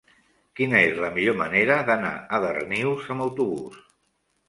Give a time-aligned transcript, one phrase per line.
[0.59, 3.83] Quina és la millor manera d'anar a Darnius amb autobús?